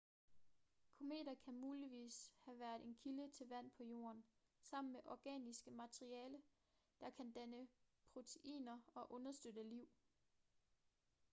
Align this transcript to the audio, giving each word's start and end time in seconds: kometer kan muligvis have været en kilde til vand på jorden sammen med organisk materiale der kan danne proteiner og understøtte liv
kometer 0.97 1.35
kan 1.35 1.59
muligvis 1.59 2.31
have 2.45 2.59
været 2.59 2.85
en 2.85 2.95
kilde 2.95 3.29
til 3.29 3.47
vand 3.49 3.71
på 3.71 3.83
jorden 3.83 4.23
sammen 4.61 4.93
med 4.93 4.99
organisk 5.05 5.67
materiale 5.71 6.41
der 7.01 7.09
kan 7.09 7.31
danne 7.31 7.67
proteiner 8.13 8.79
og 8.93 9.13
understøtte 9.13 9.63
liv 9.63 9.89